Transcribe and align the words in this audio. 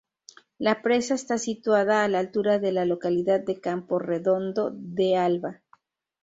La 0.57 0.81
presa 0.81 1.13
está 1.13 1.37
situada 1.37 2.03
a 2.03 2.07
la 2.07 2.17
altura 2.17 2.57
de 2.57 2.71
la 2.71 2.85
localidad 2.85 3.39
de 3.41 3.61
Camporredondo 3.61 4.71
de 4.73 5.15
Alba. 5.15 5.61